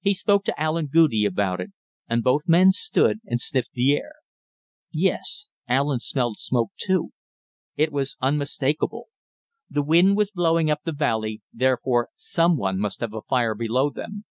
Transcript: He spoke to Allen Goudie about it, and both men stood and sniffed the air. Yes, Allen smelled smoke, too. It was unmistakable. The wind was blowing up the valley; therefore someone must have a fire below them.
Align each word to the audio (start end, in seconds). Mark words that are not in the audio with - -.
He 0.00 0.14
spoke 0.14 0.44
to 0.46 0.58
Allen 0.58 0.88
Goudie 0.90 1.26
about 1.26 1.60
it, 1.60 1.74
and 2.08 2.22
both 2.24 2.48
men 2.48 2.70
stood 2.72 3.18
and 3.26 3.38
sniffed 3.38 3.72
the 3.74 3.96
air. 3.98 4.14
Yes, 4.92 5.50
Allen 5.68 5.98
smelled 5.98 6.38
smoke, 6.38 6.70
too. 6.80 7.10
It 7.76 7.92
was 7.92 8.16
unmistakable. 8.22 9.08
The 9.68 9.82
wind 9.82 10.16
was 10.16 10.30
blowing 10.30 10.70
up 10.70 10.84
the 10.86 10.92
valley; 10.92 11.42
therefore 11.52 12.08
someone 12.16 12.78
must 12.78 13.00
have 13.02 13.12
a 13.12 13.20
fire 13.20 13.54
below 13.54 13.90
them. 13.90 14.24